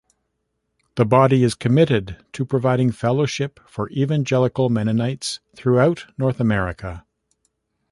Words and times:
The 0.95 1.05
body 1.05 1.43
is 1.43 1.53
committed 1.53 2.17
to 2.33 2.43
providing 2.43 2.91
fellowship 2.91 3.59
for 3.67 3.87
evangelical 3.91 4.67
Mennonites 4.67 5.41
throughout 5.55 6.07
North 6.17 6.39
America. 6.39 7.05